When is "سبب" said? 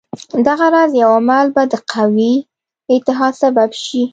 3.43-3.69